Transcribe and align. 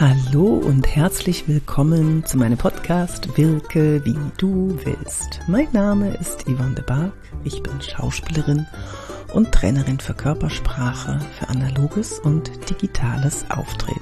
Hallo 0.00 0.56
und 0.56 0.88
herzlich 0.96 1.46
willkommen 1.46 2.24
zu 2.26 2.36
meinem 2.36 2.58
Podcast 2.58 3.38
Wirke 3.38 4.04
wie 4.04 4.16
du 4.38 4.76
willst. 4.82 5.38
Mein 5.46 5.68
Name 5.72 6.16
ist 6.16 6.42
Yvonne 6.48 6.74
de 6.74 6.84
Barg, 6.84 7.12
ich 7.44 7.62
bin 7.62 7.80
Schauspielerin 7.80 8.66
und 9.34 9.52
Trainerin 9.52 10.00
für 10.00 10.14
Körpersprache, 10.14 11.20
für 11.38 11.48
analoges 11.48 12.18
und 12.18 12.50
digitales 12.68 13.48
Auftreten. 13.50 14.00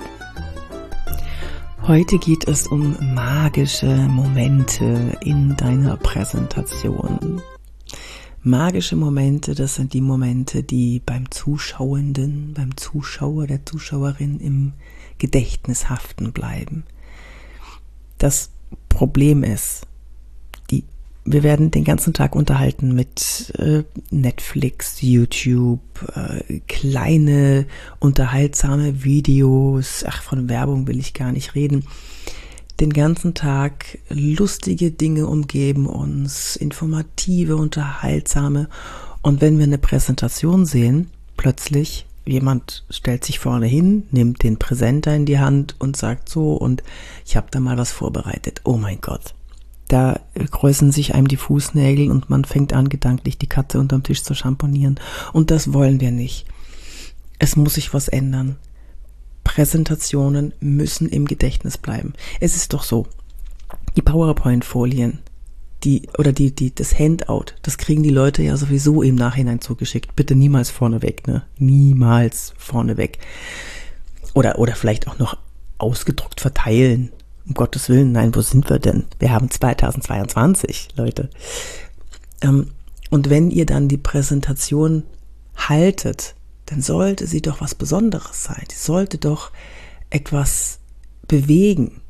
Heute 1.82 2.16
geht 2.16 2.48
es 2.48 2.66
um 2.66 2.96
magische 3.14 3.94
Momente 4.08 5.18
in 5.20 5.58
deiner 5.58 5.98
Präsentation. 5.98 7.42
Magische 8.42 8.96
Momente, 8.96 9.54
das 9.54 9.74
sind 9.74 9.92
die 9.92 10.00
Momente, 10.00 10.62
die 10.62 11.02
beim 11.04 11.30
Zuschauenden, 11.30 12.54
beim 12.54 12.78
Zuschauer, 12.78 13.46
der 13.46 13.66
Zuschauerin 13.66 14.40
im 14.40 14.72
Gedächtnis 15.18 15.88
haften 15.88 16.32
bleiben. 16.32 16.84
Das 18.18 18.50
Problem 18.88 19.42
ist, 19.42 19.86
die, 20.70 20.84
wir 21.24 21.42
werden 21.42 21.70
den 21.70 21.84
ganzen 21.84 22.12
Tag 22.12 22.36
unterhalten 22.36 22.94
mit 22.94 23.52
äh, 23.58 23.84
Netflix, 24.10 25.02
YouTube, 25.02 25.80
äh, 26.14 26.60
kleine 26.68 27.66
unterhaltsame 27.98 29.04
Videos, 29.04 30.04
ach, 30.06 30.22
von 30.22 30.48
Werbung 30.48 30.86
will 30.86 30.98
ich 30.98 31.14
gar 31.14 31.32
nicht 31.32 31.54
reden. 31.54 31.84
Den 32.80 32.92
ganzen 32.92 33.34
Tag 33.34 33.98
lustige 34.08 34.90
Dinge 34.90 35.26
umgeben 35.26 35.86
uns, 35.86 36.56
informative, 36.56 37.56
unterhaltsame. 37.56 38.68
Und 39.20 39.40
wenn 39.40 39.58
wir 39.58 39.64
eine 39.64 39.78
Präsentation 39.78 40.66
sehen, 40.66 41.10
plötzlich 41.36 42.06
jemand 42.24 42.84
stellt 42.90 43.24
sich 43.24 43.38
vorne 43.38 43.66
hin, 43.66 44.04
nimmt 44.10 44.42
den 44.42 44.58
Präsenter 44.58 45.14
in 45.14 45.26
die 45.26 45.38
Hand 45.38 45.76
und 45.78 45.96
sagt 45.96 46.28
so, 46.28 46.54
und 46.54 46.82
ich 47.24 47.36
habe 47.36 47.48
da 47.50 47.60
mal 47.60 47.78
was 47.78 47.92
vorbereitet. 47.92 48.60
Oh 48.64 48.76
mein 48.76 49.00
Gott. 49.00 49.34
Da 49.88 50.20
kräuseln 50.50 50.92
sich 50.92 51.14
einem 51.14 51.28
die 51.28 51.36
Fußnägel 51.36 52.10
und 52.10 52.30
man 52.30 52.44
fängt 52.44 52.72
an, 52.72 52.88
gedanklich 52.88 53.38
die 53.38 53.48
Katze 53.48 53.78
unterm 53.78 54.02
Tisch 54.02 54.22
zu 54.22 54.34
schamponieren. 54.34 54.98
Und 55.32 55.50
das 55.50 55.72
wollen 55.72 56.00
wir 56.00 56.10
nicht. 56.10 56.46
Es 57.38 57.56
muss 57.56 57.74
sich 57.74 57.92
was 57.92 58.08
ändern. 58.08 58.56
Präsentationen 59.44 60.54
müssen 60.60 61.08
im 61.08 61.26
Gedächtnis 61.26 61.76
bleiben. 61.76 62.14
Es 62.40 62.56
ist 62.56 62.72
doch 62.72 62.84
so. 62.84 63.06
Die 63.96 64.02
PowerPoint-Folien, 64.02 65.18
die, 65.84 66.08
oder 66.18 66.32
die, 66.32 66.54
die, 66.54 66.74
das 66.74 66.98
Handout, 66.98 67.46
das 67.62 67.78
kriegen 67.78 68.02
die 68.02 68.10
Leute 68.10 68.42
ja 68.42 68.56
sowieso 68.56 69.02
im 69.02 69.14
Nachhinein 69.14 69.60
zugeschickt. 69.60 70.14
Bitte 70.14 70.34
niemals 70.34 70.70
vorneweg, 70.70 71.26
ne? 71.26 71.42
Niemals 71.58 72.54
vorneweg. 72.56 73.18
Oder, 74.34 74.58
oder 74.58 74.74
vielleicht 74.74 75.08
auch 75.08 75.18
noch 75.18 75.36
ausgedruckt 75.78 76.40
verteilen. 76.40 77.10
Um 77.46 77.54
Gottes 77.54 77.88
Willen, 77.88 78.12
nein, 78.12 78.34
wo 78.34 78.40
sind 78.40 78.70
wir 78.70 78.78
denn? 78.78 79.04
Wir 79.18 79.32
haben 79.32 79.50
2022, 79.50 80.90
Leute. 80.96 81.28
Ähm, 82.40 82.68
und 83.10 83.30
wenn 83.30 83.50
ihr 83.50 83.66
dann 83.66 83.88
die 83.88 83.98
Präsentation 83.98 85.02
haltet, 85.56 86.34
dann 86.66 86.80
sollte 86.80 87.26
sie 87.26 87.42
doch 87.42 87.60
was 87.60 87.74
Besonderes 87.74 88.44
sein. 88.44 88.64
Sie 88.70 88.78
sollte 88.78 89.18
doch 89.18 89.50
etwas 90.10 90.78
bewegen. 91.26 92.01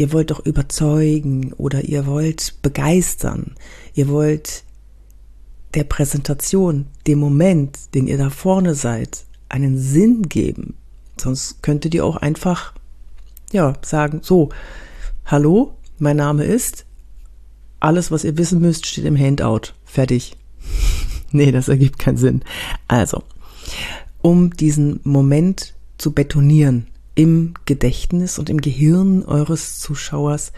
Ihr 0.00 0.14
wollt 0.14 0.30
doch 0.30 0.46
überzeugen 0.46 1.52
oder 1.58 1.84
ihr 1.84 2.06
wollt 2.06 2.54
begeistern. 2.62 3.54
Ihr 3.92 4.08
wollt 4.08 4.64
der 5.74 5.84
Präsentation, 5.84 6.86
dem 7.06 7.18
Moment, 7.18 7.94
den 7.94 8.06
ihr 8.06 8.16
da 8.16 8.30
vorne 8.30 8.74
seid, 8.74 9.26
einen 9.50 9.76
Sinn 9.76 10.22
geben. 10.22 10.78
Sonst 11.20 11.62
könntet 11.62 11.92
ihr 11.92 12.06
auch 12.06 12.16
einfach, 12.16 12.72
ja, 13.52 13.74
sagen, 13.82 14.20
so, 14.22 14.48
hallo, 15.26 15.74
mein 15.98 16.16
Name 16.16 16.44
ist, 16.44 16.86
alles, 17.78 18.10
was 18.10 18.24
ihr 18.24 18.38
wissen 18.38 18.62
müsst, 18.62 18.86
steht 18.86 19.04
im 19.04 19.18
Handout. 19.18 19.74
Fertig. 19.84 20.34
nee, 21.30 21.52
das 21.52 21.68
ergibt 21.68 21.98
keinen 21.98 22.16
Sinn. 22.16 22.42
Also, 22.88 23.22
um 24.22 24.48
diesen 24.56 25.00
Moment 25.04 25.74
zu 25.98 26.12
betonieren, 26.12 26.86
im 27.20 27.52
Gedächtnis 27.66 28.38
und 28.38 28.48
im 28.48 28.62
Gehirn 28.62 29.26
eures 29.26 29.78
Zuschauers, 29.78 30.52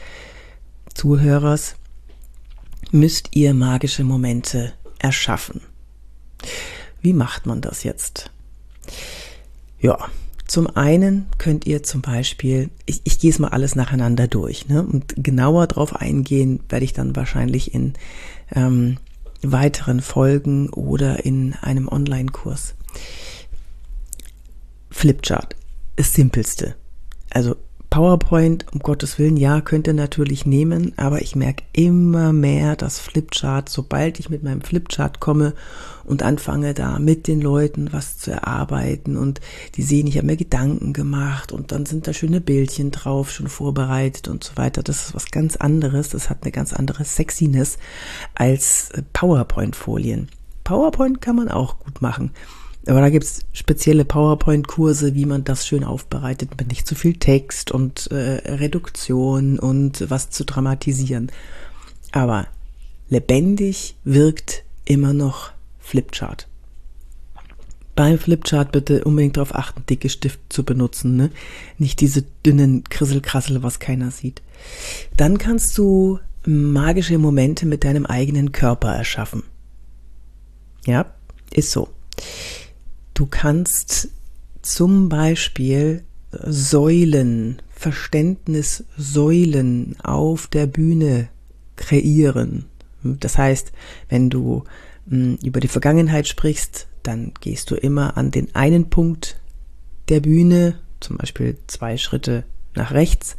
Zuhörers, 0.94 1.74
müsst 2.92 3.30
ihr 3.34 3.52
magische 3.52 4.04
Momente 4.04 4.72
erschaffen. 5.00 5.62
Wie 7.00 7.14
macht 7.14 7.46
man 7.46 7.62
das 7.62 7.82
jetzt? 7.82 8.30
Ja, 9.80 9.98
zum 10.46 10.68
einen 10.68 11.26
könnt 11.36 11.66
ihr 11.66 11.82
zum 11.82 12.00
Beispiel, 12.00 12.70
ich, 12.86 13.00
ich 13.02 13.18
gehe 13.18 13.30
es 13.30 13.40
mal 13.40 13.48
alles 13.48 13.74
nacheinander 13.74 14.28
durch, 14.28 14.68
ne? 14.68 14.84
und 14.84 15.14
genauer 15.16 15.66
darauf 15.66 15.96
eingehen 15.96 16.60
werde 16.68 16.84
ich 16.84 16.92
dann 16.92 17.16
wahrscheinlich 17.16 17.74
in 17.74 17.94
ähm, 18.54 18.98
weiteren 19.42 20.00
Folgen 20.00 20.70
oder 20.70 21.24
in 21.24 21.54
einem 21.54 21.88
Online-Kurs. 21.88 22.74
Flipchart 24.92 25.56
das 25.96 26.12
Simpelste. 26.12 26.74
Also 27.30 27.56
PowerPoint, 27.92 28.64
um 28.72 28.78
Gottes 28.78 29.18
Willen, 29.18 29.36
ja, 29.36 29.60
könnt 29.60 29.86
ihr 29.86 29.92
natürlich 29.92 30.46
nehmen, 30.46 30.94
aber 30.96 31.20
ich 31.20 31.36
merke 31.36 31.62
immer 31.74 32.32
mehr, 32.32 32.74
dass 32.74 32.98
Flipchart, 32.98 33.68
sobald 33.68 34.18
ich 34.18 34.30
mit 34.30 34.42
meinem 34.42 34.62
Flipchart 34.62 35.20
komme 35.20 35.52
und 36.04 36.22
anfange 36.22 36.72
da 36.72 36.98
mit 36.98 37.28
den 37.28 37.42
Leuten 37.42 37.92
was 37.92 38.16
zu 38.16 38.30
erarbeiten 38.30 39.18
und 39.18 39.42
die 39.74 39.82
sehen, 39.82 40.06
ich 40.06 40.16
habe 40.16 40.26
mir 40.26 40.38
Gedanken 40.38 40.94
gemacht 40.94 41.52
und 41.52 41.70
dann 41.70 41.84
sind 41.84 42.06
da 42.06 42.14
schöne 42.14 42.40
Bildchen 42.40 42.92
drauf, 42.92 43.30
schon 43.30 43.48
vorbereitet 43.48 44.26
und 44.26 44.42
so 44.42 44.56
weiter. 44.56 44.82
Das 44.82 45.08
ist 45.08 45.14
was 45.14 45.30
ganz 45.30 45.56
anderes, 45.56 46.08
das 46.08 46.30
hat 46.30 46.44
eine 46.44 46.52
ganz 46.52 46.72
andere 46.72 47.04
Sexiness 47.04 47.76
als 48.34 48.88
PowerPoint-Folien. 49.12 50.30
PowerPoint 50.64 51.20
kann 51.20 51.36
man 51.36 51.50
auch 51.50 51.78
gut 51.78 52.00
machen. 52.00 52.30
Aber 52.86 53.00
da 53.00 53.10
gibt's 53.10 53.40
spezielle 53.52 54.04
PowerPoint-Kurse, 54.04 55.14
wie 55.14 55.26
man 55.26 55.44
das 55.44 55.66
schön 55.66 55.84
aufbereitet, 55.84 56.58
mit 56.58 56.68
nicht 56.68 56.86
zu 56.86 56.94
viel 56.94 57.14
Text 57.14 57.70
und 57.70 58.10
äh, 58.10 58.54
Reduktion 58.54 59.58
und 59.58 60.10
was 60.10 60.30
zu 60.30 60.44
dramatisieren. 60.44 61.30
Aber 62.10 62.48
lebendig 63.08 63.96
wirkt 64.04 64.64
immer 64.84 65.12
noch 65.12 65.52
Flipchart. 65.78 66.48
Beim 67.94 68.18
Flipchart 68.18 68.72
bitte 68.72 69.04
unbedingt 69.04 69.36
darauf 69.36 69.54
achten, 69.54 69.84
dicke 69.88 70.08
Stift 70.08 70.40
zu 70.48 70.64
benutzen, 70.64 71.16
ne? 71.16 71.30
Nicht 71.78 72.00
diese 72.00 72.24
dünnen 72.44 72.84
Krisselkrassel, 72.84 73.62
was 73.62 73.80
keiner 73.80 74.10
sieht. 74.10 74.42
Dann 75.16 75.36
kannst 75.38 75.76
du 75.76 76.18
magische 76.44 77.18
Momente 77.18 77.66
mit 77.66 77.84
deinem 77.84 78.06
eigenen 78.06 78.50
Körper 78.50 78.94
erschaffen. 78.94 79.42
Ja, 80.86 81.14
ist 81.52 81.70
so. 81.70 81.88
Du 83.14 83.26
kannst 83.26 84.08
zum 84.62 85.08
Beispiel 85.08 86.04
Säulen, 86.30 87.60
Verständnissäulen 87.68 89.96
auf 90.02 90.46
der 90.46 90.66
Bühne 90.66 91.28
kreieren. 91.76 92.64
Das 93.02 93.36
heißt, 93.36 93.72
wenn 94.08 94.30
du 94.30 94.64
hm, 95.08 95.38
über 95.42 95.60
die 95.60 95.68
Vergangenheit 95.68 96.28
sprichst, 96.28 96.86
dann 97.02 97.32
gehst 97.40 97.70
du 97.70 97.74
immer 97.74 98.16
an 98.16 98.30
den 98.30 98.54
einen 98.54 98.88
Punkt 98.88 99.40
der 100.08 100.20
Bühne, 100.20 100.78
zum 101.00 101.18
Beispiel 101.18 101.58
zwei 101.66 101.96
Schritte 101.96 102.44
nach 102.74 102.92
rechts, 102.92 103.36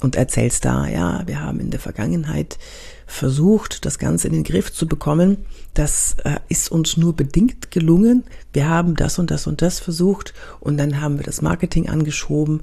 und 0.00 0.16
erzählst 0.16 0.64
da, 0.64 0.86
ja, 0.86 1.22
wir 1.26 1.40
haben 1.40 1.60
in 1.60 1.70
der 1.70 1.80
Vergangenheit 1.80 2.58
versucht, 3.06 3.86
das 3.86 3.98
Ganze 3.98 4.26
in 4.26 4.34
den 4.34 4.44
Griff 4.44 4.72
zu 4.72 4.86
bekommen. 4.86 5.38
Das 5.74 6.16
äh, 6.24 6.36
ist 6.48 6.70
uns 6.70 6.96
nur 6.96 7.14
bedingt 7.14 7.70
gelungen. 7.70 8.24
Wir 8.52 8.68
haben 8.68 8.96
das 8.96 9.18
und 9.18 9.30
das 9.30 9.46
und 9.46 9.62
das 9.62 9.78
versucht 9.78 10.34
und 10.60 10.76
dann 10.76 11.00
haben 11.00 11.18
wir 11.18 11.24
das 11.24 11.40
Marketing 11.40 11.88
angeschoben. 11.88 12.62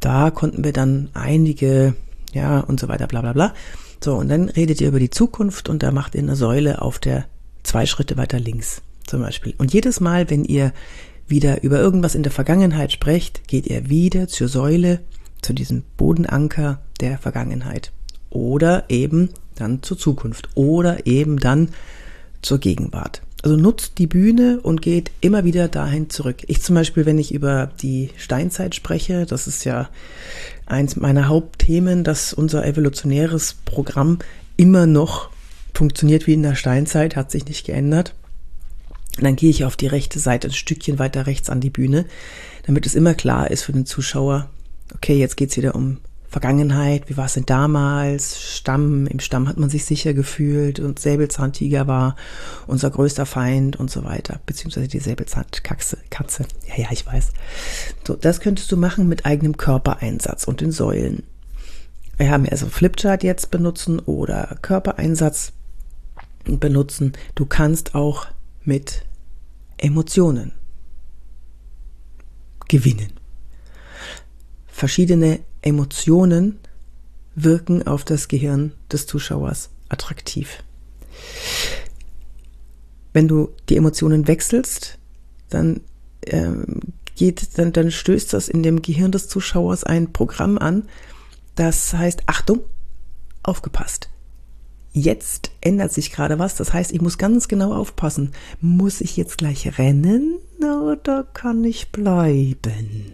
Da 0.00 0.30
konnten 0.30 0.62
wir 0.62 0.72
dann 0.72 1.08
einige, 1.14 1.94
ja, 2.32 2.60
und 2.60 2.78
so 2.78 2.88
weiter, 2.88 3.06
bla 3.06 3.22
bla 3.22 3.32
bla. 3.32 3.54
So, 4.04 4.16
und 4.16 4.28
dann 4.28 4.48
redet 4.48 4.80
ihr 4.80 4.88
über 4.88 5.00
die 5.00 5.10
Zukunft 5.10 5.68
und 5.68 5.82
da 5.82 5.90
macht 5.90 6.14
ihr 6.14 6.22
eine 6.22 6.36
Säule 6.36 6.82
auf 6.82 6.98
der 6.98 7.24
zwei 7.62 7.86
Schritte 7.86 8.16
weiter 8.16 8.38
links 8.38 8.82
zum 9.06 9.20
Beispiel. 9.20 9.54
Und 9.58 9.72
jedes 9.72 10.00
Mal, 10.00 10.28
wenn 10.28 10.44
ihr 10.44 10.72
wieder 11.26 11.62
über 11.62 11.78
irgendwas 11.78 12.14
in 12.14 12.22
der 12.22 12.32
Vergangenheit 12.32 12.92
sprecht, 12.92 13.46
geht 13.48 13.66
ihr 13.66 13.88
wieder 13.88 14.28
zur 14.28 14.48
Säule, 14.48 15.00
zu 15.42 15.52
diesem 15.52 15.82
Bodenanker 15.96 16.80
der 17.00 17.18
Vergangenheit. 17.18 17.92
Oder 18.30 18.84
eben 18.88 19.30
dann 19.56 19.82
zur 19.82 19.98
Zukunft 19.98 20.48
oder 20.54 21.06
eben 21.06 21.38
dann 21.38 21.68
zur 22.40 22.58
Gegenwart. 22.58 23.22
Also 23.42 23.56
nutzt 23.56 23.98
die 23.98 24.06
Bühne 24.06 24.60
und 24.62 24.82
geht 24.82 25.10
immer 25.20 25.44
wieder 25.44 25.66
dahin 25.66 26.08
zurück. 26.08 26.44
Ich 26.46 26.62
zum 26.62 26.76
Beispiel, 26.76 27.06
wenn 27.06 27.18
ich 27.18 27.34
über 27.34 27.70
die 27.82 28.10
Steinzeit 28.16 28.74
spreche, 28.76 29.26
das 29.26 29.48
ist 29.48 29.64
ja 29.64 29.88
eins 30.66 30.94
meiner 30.94 31.26
Hauptthemen, 31.28 32.04
dass 32.04 32.32
unser 32.32 32.64
evolutionäres 32.64 33.56
Programm 33.64 34.20
immer 34.56 34.86
noch 34.86 35.28
funktioniert 35.74 36.28
wie 36.28 36.34
in 36.34 36.42
der 36.42 36.54
Steinzeit, 36.54 37.16
hat 37.16 37.32
sich 37.32 37.46
nicht 37.46 37.66
geändert. 37.66 38.14
Und 39.16 39.24
dann 39.24 39.36
gehe 39.36 39.50
ich 39.50 39.64
auf 39.64 39.76
die 39.76 39.88
rechte 39.88 40.20
Seite, 40.20 40.48
ein 40.48 40.52
Stückchen 40.52 41.00
weiter 41.00 41.26
rechts 41.26 41.50
an 41.50 41.60
die 41.60 41.70
Bühne, 41.70 42.06
damit 42.66 42.86
es 42.86 42.94
immer 42.94 43.14
klar 43.14 43.50
ist 43.50 43.64
für 43.64 43.72
den 43.72 43.86
Zuschauer, 43.86 44.48
okay, 44.94 45.18
jetzt 45.18 45.36
geht's 45.36 45.56
wieder 45.56 45.74
um 45.74 45.98
Vergangenheit, 46.32 47.10
wie 47.10 47.18
war 47.18 47.26
es 47.26 47.34
denn 47.34 47.44
damals? 47.44 48.40
Stamm, 48.40 49.06
im 49.06 49.20
Stamm 49.20 49.48
hat 49.48 49.58
man 49.58 49.68
sich 49.68 49.84
sicher 49.84 50.14
gefühlt 50.14 50.80
und 50.80 50.98
Säbelzahntiger 50.98 51.86
war 51.86 52.16
unser 52.66 52.88
größter 52.90 53.26
Feind 53.26 53.76
und 53.76 53.90
so 53.90 54.02
weiter. 54.02 54.40
Beziehungsweise 54.46 54.88
die 54.88 54.98
Säbelzahnkatze, 54.98 55.98
Katze. 56.08 56.46
Ja, 56.66 56.84
ja, 56.84 56.88
ich 56.90 57.06
weiß. 57.06 57.32
So, 58.06 58.14
das 58.16 58.40
könntest 58.40 58.72
du 58.72 58.78
machen 58.78 59.08
mit 59.08 59.26
eigenem 59.26 59.58
Körpereinsatz 59.58 60.44
und 60.44 60.62
den 60.62 60.72
Säulen. 60.72 61.24
Wir 62.16 62.30
haben 62.30 62.48
also 62.48 62.66
Flipchart 62.66 63.22
jetzt 63.24 63.50
benutzen 63.50 63.98
oder 63.98 64.56
Körpereinsatz 64.62 65.52
benutzen. 66.44 67.12
Du 67.34 67.44
kannst 67.44 67.94
auch 67.94 68.26
mit 68.64 69.04
Emotionen 69.76 70.52
gewinnen. 72.68 73.12
Verschiedene 74.82 75.38
Emotionen 75.60 76.58
wirken 77.36 77.86
auf 77.86 78.04
das 78.04 78.26
Gehirn 78.26 78.72
des 78.90 79.06
Zuschauers 79.06 79.70
attraktiv. 79.88 80.64
Wenn 83.12 83.28
du 83.28 83.50
die 83.68 83.76
Emotionen 83.76 84.26
wechselst, 84.26 84.98
dann 85.50 85.82
ähm, 86.26 86.80
geht, 87.14 87.56
dann, 87.58 87.72
dann 87.72 87.92
stößt 87.92 88.32
das 88.32 88.48
in 88.48 88.64
dem 88.64 88.82
Gehirn 88.82 89.12
des 89.12 89.28
Zuschauers 89.28 89.84
ein 89.84 90.12
Programm 90.12 90.58
an, 90.58 90.88
das 91.54 91.94
heißt, 91.94 92.22
Achtung, 92.26 92.58
aufgepasst. 93.44 94.08
Jetzt 94.92 95.52
ändert 95.60 95.92
sich 95.92 96.10
gerade 96.10 96.40
was, 96.40 96.56
das 96.56 96.72
heißt, 96.72 96.90
ich 96.90 97.00
muss 97.00 97.18
ganz 97.18 97.46
genau 97.46 97.72
aufpassen. 97.72 98.32
Muss 98.60 99.00
ich 99.00 99.16
jetzt 99.16 99.38
gleich 99.38 99.78
rennen 99.78 100.38
oder 100.60 101.22
kann 101.22 101.62
ich 101.62 101.92
bleiben? 101.92 103.12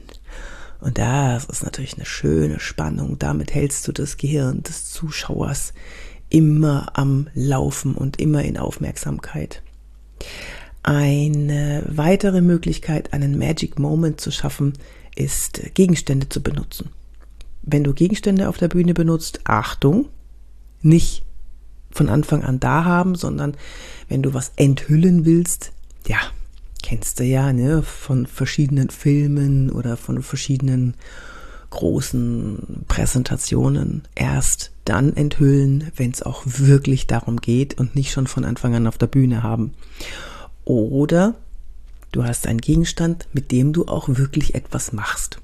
Und 0.81 0.99
das 0.99 1.45
ist 1.47 1.65
natürlich 1.65 1.95
eine 1.95 2.07
schöne 2.07 2.61
Spannung. 2.61 3.19
Damit 3.19 3.55
hältst 3.55 3.89
du 3.89 3.93
das 3.93 4.17
Gehirn 4.17 4.63
des 4.63 4.91
Zuschauers 4.91 5.73
immer 6.31 6.91
am 6.95 7.29
Laufen 7.35 7.95
und 7.95 8.21
immer 8.21 8.45
in 8.45 8.59
Aufmerksamkeit. 8.59 9.63
Eine 10.83 11.83
weitere 11.89 12.41
Möglichkeit, 12.41 13.13
einen 13.13 13.39
Magic 13.39 13.79
Moment 13.79 14.21
zu 14.21 14.31
schaffen, 14.31 14.75
ist 15.17 15.61
Gegenstände 15.75 16.29
zu 16.29 16.43
benutzen. 16.43 16.91
Wenn 17.63 17.85
du 17.85 17.93
Gegenstände 17.93 18.49
auf 18.49 18.57
der 18.57 18.69
Bühne 18.69 18.95
benutzt, 18.95 19.41
Achtung, 19.45 20.09
nicht 20.81 21.25
von 21.91 22.09
Anfang 22.09 22.45
an 22.45 22.61
da 22.61 22.85
haben, 22.85 23.17
sondern 23.17 23.57
wenn 24.09 24.23
du 24.23 24.33
was 24.33 24.53
enthüllen 24.57 25.25
willst, 25.25 25.73
ja, 26.07 26.19
kennst 26.83 27.21
du 27.21 27.25
ja, 27.25 27.53
ne, 27.53 27.83
von 27.83 28.27
verschiedenen 28.27 28.91
Filmen 28.91 29.71
oder 29.71 29.97
von 29.97 30.23
verschiedenen 30.23 30.95
großen 31.71 32.85
Präsentationen 32.89 34.03
erst 34.15 34.73
dann 34.85 35.15
enthüllen, 35.15 35.91
wenn 35.97 36.11
es 36.11 36.23
auch 36.23 36.43
wirklich 36.47 37.07
darum 37.07 37.39
geht 37.39 37.79
und 37.79 37.95
nicht 37.95 38.11
schon 38.11 38.27
von 38.27 38.45
Anfang 38.45 38.75
an 38.75 38.87
auf 38.87 38.97
der 38.97 39.07
Bühne 39.07 39.43
haben. 39.43 39.75
Oder 40.65 41.35
du 42.13 42.25
hast 42.25 42.47
einen 42.47 42.61
Gegenstand, 42.61 43.29
mit 43.33 43.53
dem 43.53 43.73
du 43.73 43.87
auch 43.87 44.09
wirklich 44.09 44.55
etwas 44.55 44.93
machst. 44.93 45.41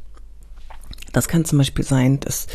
Das 1.13 1.29
kann 1.29 1.45
zum 1.45 1.59
Beispiel 1.59 1.85
sein, 1.85 2.19
dass 2.21 2.49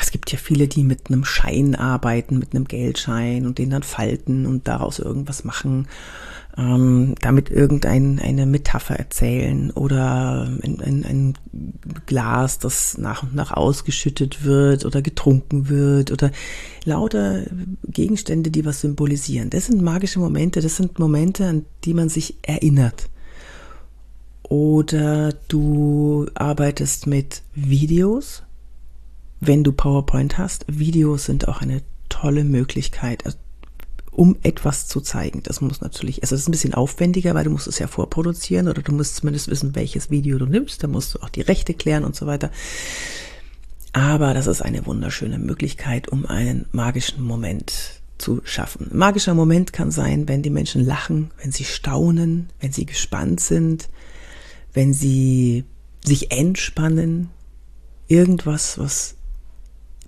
es 0.00 0.10
gibt 0.10 0.32
ja 0.32 0.38
viele, 0.38 0.68
die 0.68 0.84
mit 0.84 1.08
einem 1.08 1.24
Schein 1.24 1.74
arbeiten, 1.74 2.38
mit 2.38 2.54
einem 2.54 2.64
Geldschein 2.64 3.44
und 3.44 3.58
den 3.58 3.70
dann 3.70 3.82
falten 3.82 4.46
und 4.46 4.68
daraus 4.68 5.00
irgendwas 5.00 5.44
machen 5.44 5.86
ähm, 6.58 7.14
damit 7.20 7.50
irgendeine 7.50 8.46
Metapher 8.46 8.96
erzählen 8.96 9.70
oder 9.72 10.48
ein, 10.62 10.80
ein, 10.80 11.04
ein 11.04 11.34
Glas, 12.06 12.58
das 12.58 12.96
nach 12.96 13.22
und 13.22 13.34
nach 13.34 13.52
ausgeschüttet 13.52 14.44
wird 14.44 14.86
oder 14.86 15.02
getrunken 15.02 15.68
wird 15.68 16.12
oder 16.12 16.30
lauter 16.84 17.42
Gegenstände, 17.84 18.50
die 18.50 18.64
was 18.64 18.80
symbolisieren. 18.80 19.50
Das 19.50 19.66
sind 19.66 19.82
magische 19.82 20.18
Momente, 20.18 20.60
das 20.60 20.76
sind 20.76 20.98
Momente, 20.98 21.46
an 21.46 21.66
die 21.84 21.94
man 21.94 22.08
sich 22.08 22.36
erinnert. 22.42 23.08
Oder 24.42 25.32
du 25.48 26.26
arbeitest 26.34 27.06
mit 27.06 27.42
Videos, 27.54 28.44
wenn 29.40 29.64
du 29.64 29.72
PowerPoint 29.72 30.38
hast. 30.38 30.64
Videos 30.68 31.26
sind 31.26 31.48
auch 31.48 31.60
eine 31.60 31.82
tolle 32.08 32.44
Möglichkeit. 32.44 33.26
Also 33.26 33.38
um 34.16 34.36
etwas 34.42 34.86
zu 34.86 35.02
zeigen. 35.02 35.42
Das 35.42 35.60
muss 35.60 35.82
natürlich, 35.82 36.22
also 36.22 36.34
das 36.34 36.40
ist 36.40 36.48
ein 36.48 36.52
bisschen 36.52 36.72
aufwendiger, 36.72 37.34
weil 37.34 37.44
du 37.44 37.50
musst 37.50 37.66
es 37.66 37.78
ja 37.78 37.86
vorproduzieren 37.86 38.66
oder 38.66 38.80
du 38.80 38.92
musst 38.92 39.16
zumindest 39.16 39.48
wissen, 39.48 39.74
welches 39.74 40.10
Video 40.10 40.38
du 40.38 40.46
nimmst. 40.46 40.82
Da 40.82 40.88
musst 40.88 41.14
du 41.14 41.18
auch 41.20 41.28
die 41.28 41.42
Rechte 41.42 41.74
klären 41.74 42.02
und 42.02 42.16
so 42.16 42.26
weiter. 42.26 42.50
Aber 43.92 44.32
das 44.32 44.46
ist 44.46 44.62
eine 44.62 44.86
wunderschöne 44.86 45.38
Möglichkeit, 45.38 46.08
um 46.08 46.24
einen 46.24 46.64
magischen 46.72 47.22
Moment 47.22 48.00
zu 48.16 48.40
schaffen. 48.44 48.90
Ein 48.90 48.96
magischer 48.96 49.34
Moment 49.34 49.74
kann 49.74 49.90
sein, 49.90 50.26
wenn 50.28 50.42
die 50.42 50.50
Menschen 50.50 50.82
lachen, 50.82 51.30
wenn 51.42 51.52
sie 51.52 51.64
staunen, 51.64 52.48
wenn 52.58 52.72
sie 52.72 52.86
gespannt 52.86 53.40
sind, 53.40 53.90
wenn 54.72 54.94
sie 54.94 55.64
sich 56.02 56.32
entspannen. 56.32 57.28
Irgendwas, 58.08 58.78
was 58.78 59.16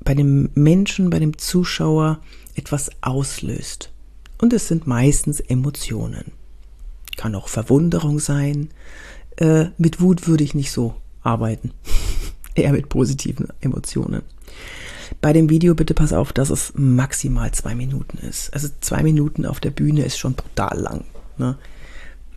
bei 0.03 0.15
dem 0.15 0.49
Menschen, 0.55 1.11
bei 1.11 1.19
dem 1.19 1.37
Zuschauer 1.37 2.21
etwas 2.55 2.91
auslöst. 3.03 3.93
Und 4.41 4.53
es 4.53 4.69
sind 4.69 4.87
meistens 4.87 5.41
Emotionen. 5.41 6.33
Kann 7.17 7.35
auch 7.35 7.49
Verwunderung 7.49 8.21
sein. 8.21 8.71
Äh, 9.37 9.67
mit 9.77 10.01
Wut 10.01 10.29
würde 10.29 10.45
ich 10.45 10.55
nicht 10.55 10.71
so 10.71 10.95
arbeiten. 11.23 11.73
Eher 12.55 12.73
mit 12.73 12.89
positiven 12.89 13.49
Emotionen. 13.61 14.23
Bei 15.21 15.33
dem 15.33 15.51
Video 15.51 15.75
bitte 15.75 15.95
pass 15.95 16.13
auf, 16.13 16.33
dass 16.33 16.51
es 16.51 16.73
maximal 16.77 17.51
zwei 17.53 17.75
Minuten 17.75 18.19
ist. 18.19 18.53
Also 18.53 18.69
zwei 18.81 19.03
Minuten 19.03 19.47
auf 19.47 19.61
der 19.61 19.71
Bühne 19.71 20.05
ist 20.05 20.19
schon 20.19 20.35
brutal 20.35 20.79
lang. 20.79 21.05
Ne? 21.39 21.57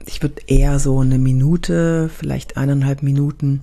Ich 0.06 0.21
würde 0.21 0.42
eher 0.47 0.80
so 0.80 1.00
eine 1.00 1.19
Minute, 1.19 2.09
vielleicht 2.09 2.57
eineinhalb 2.57 3.04
Minuten, 3.04 3.62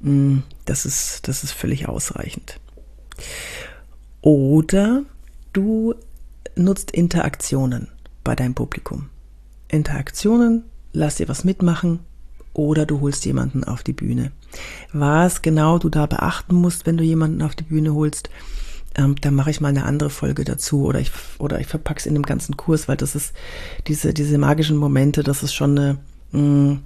mm, 0.00 0.38
das 0.64 0.84
ist, 0.84 1.28
das 1.28 1.44
ist 1.44 1.52
völlig 1.52 1.88
ausreichend. 1.88 2.60
Oder 4.20 5.02
du 5.52 5.94
nutzt 6.56 6.90
Interaktionen 6.90 7.88
bei 8.24 8.34
deinem 8.34 8.54
Publikum. 8.54 9.08
Interaktionen, 9.68 10.64
lass 10.92 11.16
dir 11.16 11.28
was 11.28 11.44
mitmachen 11.44 12.00
oder 12.52 12.86
du 12.86 13.00
holst 13.00 13.24
jemanden 13.24 13.64
auf 13.64 13.82
die 13.82 13.92
Bühne. 13.92 14.32
Was 14.92 15.42
genau 15.42 15.78
du 15.78 15.88
da 15.88 16.06
beachten 16.06 16.54
musst, 16.54 16.86
wenn 16.86 16.96
du 16.96 17.04
jemanden 17.04 17.42
auf 17.42 17.54
die 17.54 17.64
Bühne 17.64 17.94
holst, 17.94 18.28
ähm, 18.94 19.16
da 19.20 19.30
mache 19.30 19.50
ich 19.50 19.60
mal 19.60 19.68
eine 19.68 19.84
andere 19.84 20.10
Folge 20.10 20.44
dazu 20.44 20.84
oder 20.84 21.00
ich 21.00 21.10
oder 21.38 21.60
ich 21.60 21.66
verpack's 21.66 22.04
in 22.04 22.12
dem 22.12 22.24
ganzen 22.24 22.58
Kurs, 22.58 22.88
weil 22.88 22.98
das 22.98 23.14
ist 23.14 23.32
diese 23.86 24.12
diese 24.12 24.36
magischen 24.36 24.76
Momente, 24.76 25.22
das 25.22 25.42
ist 25.42 25.54
schon 25.54 25.78
eine 25.78 25.98
mh, 26.32 26.40
mm, 26.40 26.82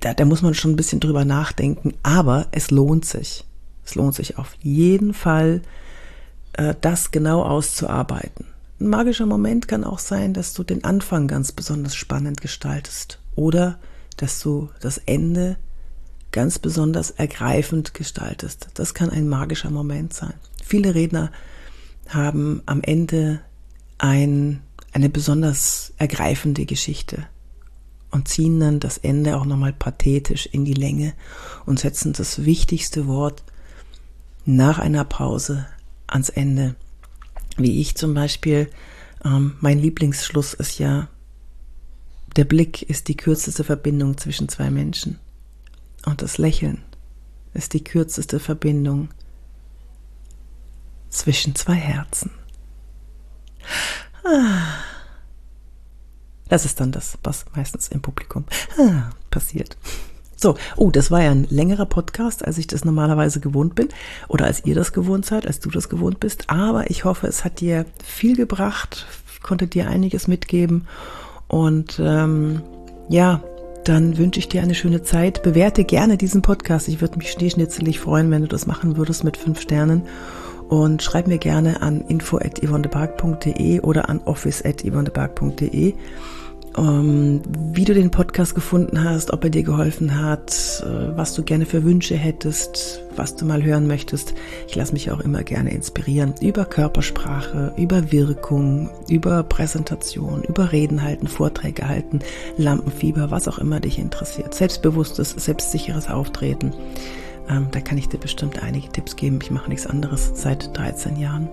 da, 0.00 0.14
da 0.14 0.24
muss 0.24 0.42
man 0.42 0.54
schon 0.54 0.72
ein 0.72 0.76
bisschen 0.76 1.00
drüber 1.00 1.24
nachdenken, 1.24 1.94
aber 2.02 2.46
es 2.52 2.70
lohnt 2.70 3.04
sich. 3.04 3.44
Es 3.84 3.94
lohnt 3.94 4.14
sich 4.14 4.38
auf 4.38 4.56
jeden 4.62 5.14
Fall, 5.14 5.62
das 6.80 7.10
genau 7.10 7.42
auszuarbeiten. 7.42 8.46
Ein 8.80 8.88
magischer 8.88 9.26
Moment 9.26 9.68
kann 9.68 9.84
auch 9.84 9.98
sein, 9.98 10.32
dass 10.34 10.54
du 10.54 10.64
den 10.64 10.84
Anfang 10.84 11.28
ganz 11.28 11.52
besonders 11.52 11.94
spannend 11.94 12.40
gestaltest 12.40 13.20
oder 13.34 13.78
dass 14.16 14.40
du 14.40 14.70
das 14.80 14.98
Ende 14.98 15.56
ganz 16.32 16.58
besonders 16.58 17.10
ergreifend 17.10 17.94
gestaltest. 17.94 18.68
Das 18.74 18.94
kann 18.94 19.10
ein 19.10 19.28
magischer 19.28 19.70
Moment 19.70 20.14
sein. 20.14 20.34
Viele 20.64 20.94
Redner 20.94 21.30
haben 22.08 22.62
am 22.66 22.82
Ende 22.82 23.40
ein, 23.98 24.62
eine 24.92 25.08
besonders 25.08 25.92
ergreifende 25.98 26.66
Geschichte 26.66 27.26
und 28.10 28.28
ziehen 28.28 28.60
dann 28.60 28.80
das 28.80 28.98
Ende 28.98 29.36
auch 29.36 29.44
nochmal 29.44 29.72
pathetisch 29.72 30.46
in 30.46 30.64
die 30.64 30.74
Länge 30.74 31.12
und 31.66 31.78
setzen 31.78 32.12
das 32.12 32.44
wichtigste 32.44 33.06
Wort 33.06 33.42
nach 34.44 34.78
einer 34.78 35.04
Pause 35.04 35.66
ans 36.10 36.28
Ende 36.28 36.74
wie 37.56 37.80
ich 37.80 37.94
zum 37.96 38.14
Beispiel, 38.14 38.70
ähm, 39.24 39.56
mein 39.60 39.78
Lieblingsschluss 39.78 40.54
ist 40.54 40.78
ja, 40.78 41.08
der 42.36 42.44
Blick 42.44 42.82
ist 42.82 43.08
die 43.08 43.16
kürzeste 43.16 43.64
Verbindung 43.64 44.16
zwischen 44.16 44.48
zwei 44.48 44.70
Menschen. 44.70 45.18
Und 46.06 46.22
das 46.22 46.38
Lächeln 46.38 46.82
ist 47.52 47.74
die 47.74 47.84
kürzeste 47.84 48.38
Verbindung 48.38 49.08
zwischen 51.08 51.54
zwei 51.54 51.74
Herzen. 51.74 52.30
Ah. 54.24 54.78
Das 56.48 56.64
ist 56.64 56.80
dann 56.80 56.92
das, 56.92 57.18
was 57.22 57.44
meistens 57.54 57.88
im 57.88 58.00
Publikum 58.00 58.44
ah, 58.78 59.10
passiert. 59.30 59.76
So, 60.40 60.56
oh, 60.76 60.90
das 60.90 61.10
war 61.10 61.22
ja 61.22 61.32
ein 61.32 61.46
längerer 61.50 61.84
Podcast, 61.84 62.44
als 62.44 62.56
ich 62.56 62.66
das 62.66 62.84
normalerweise 62.84 63.40
gewohnt 63.40 63.74
bin 63.74 63.88
oder 64.26 64.46
als 64.46 64.64
ihr 64.64 64.74
das 64.74 64.92
gewohnt 64.92 65.26
seid, 65.26 65.46
als 65.46 65.60
du 65.60 65.68
das 65.70 65.90
gewohnt 65.90 66.18
bist. 66.18 66.48
Aber 66.48 66.88
ich 66.90 67.04
hoffe, 67.04 67.26
es 67.26 67.44
hat 67.44 67.60
dir 67.60 67.84
viel 68.02 68.36
gebracht, 68.36 69.06
konnte 69.42 69.66
dir 69.66 69.88
einiges 69.88 70.28
mitgeben 70.28 70.86
und 71.46 72.00
ähm, 72.02 72.62
ja, 73.08 73.42
dann 73.84 74.16
wünsche 74.16 74.38
ich 74.38 74.48
dir 74.48 74.62
eine 74.62 74.74
schöne 74.74 75.02
Zeit. 75.02 75.42
Bewerte 75.42 75.84
gerne 75.84 76.16
diesen 76.16 76.42
Podcast. 76.42 76.88
Ich 76.88 77.00
würde 77.00 77.18
mich 77.18 77.32
schneeschnitzelig 77.32 77.98
freuen, 77.98 78.30
wenn 78.30 78.42
du 78.42 78.48
das 78.48 78.66
machen 78.66 78.96
würdest 78.96 79.24
mit 79.24 79.36
fünf 79.36 79.60
Sternen. 79.60 80.02
Und 80.68 81.02
schreib 81.02 81.26
mir 81.26 81.38
gerne 81.38 81.82
an 81.82 82.02
info.yvonnebark.de 82.02 83.80
oder 83.80 84.08
an 84.08 84.20
office.yvonnebark.de 84.24 85.94
ähm, 86.76 87.42
wie 87.72 87.84
du 87.84 87.94
den 87.94 88.10
Podcast 88.10 88.54
gefunden 88.54 89.02
hast, 89.02 89.32
ob 89.32 89.44
er 89.44 89.50
dir 89.50 89.62
geholfen 89.62 90.20
hat, 90.20 90.82
äh, 90.84 91.16
was 91.16 91.34
du 91.34 91.42
gerne 91.42 91.66
für 91.66 91.84
Wünsche 91.84 92.14
hättest, 92.16 93.02
was 93.16 93.34
du 93.36 93.44
mal 93.44 93.62
hören 93.62 93.86
möchtest. 93.86 94.34
Ich 94.68 94.76
lasse 94.76 94.92
mich 94.92 95.10
auch 95.10 95.20
immer 95.20 95.42
gerne 95.42 95.72
inspirieren 95.72 96.34
über 96.40 96.64
Körpersprache, 96.64 97.72
über 97.76 98.12
Wirkung, 98.12 98.90
über 99.08 99.42
Präsentation, 99.42 100.42
über 100.44 100.70
Reden 100.72 101.02
halten, 101.02 101.26
Vorträge 101.26 101.88
halten, 101.88 102.20
Lampenfieber, 102.56 103.30
was 103.30 103.48
auch 103.48 103.58
immer 103.58 103.80
dich 103.80 103.98
interessiert. 103.98 104.54
Selbstbewusstes, 104.54 105.30
selbstsicheres 105.30 106.08
Auftreten. 106.08 106.72
Ähm, 107.48 107.66
da 107.72 107.80
kann 107.80 107.98
ich 107.98 108.08
dir 108.08 108.18
bestimmt 108.18 108.62
einige 108.62 108.88
Tipps 108.90 109.16
geben. 109.16 109.40
Ich 109.42 109.50
mache 109.50 109.68
nichts 109.68 109.86
anderes 109.86 110.32
seit 110.34 110.76
13 110.76 111.18
Jahren. 111.18 111.48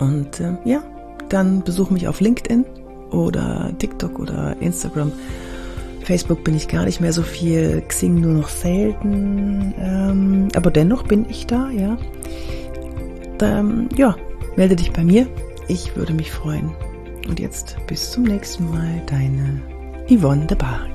Und 0.00 0.40
äh, 0.40 0.56
ja, 0.64 0.82
dann 1.28 1.62
besuch 1.62 1.90
mich 1.90 2.08
auf 2.08 2.20
LinkedIn 2.20 2.64
oder 3.14 3.72
TikTok 3.78 4.18
oder 4.18 4.56
Instagram. 4.60 5.12
Facebook 6.04 6.44
bin 6.44 6.54
ich 6.54 6.68
gar 6.68 6.84
nicht 6.84 7.00
mehr 7.00 7.12
so 7.12 7.22
viel, 7.22 7.82
Xing 7.88 8.20
nur 8.20 8.34
noch 8.34 8.48
selten, 8.48 9.74
ähm, 9.78 10.48
aber 10.54 10.70
dennoch 10.70 11.04
bin 11.04 11.24
ich 11.28 11.46
da, 11.46 11.70
ja. 11.70 11.96
Ähm, 13.40 13.88
ja, 13.96 14.14
melde 14.56 14.76
dich 14.76 14.92
bei 14.92 15.02
mir, 15.02 15.26
ich 15.68 15.96
würde 15.96 16.12
mich 16.12 16.30
freuen. 16.30 16.70
Und 17.26 17.40
jetzt 17.40 17.76
bis 17.86 18.10
zum 18.10 18.24
nächsten 18.24 18.70
Mal, 18.70 19.02
deine 19.06 19.62
Yvonne 20.10 20.46
de 20.46 20.58
Barg. 20.58 20.93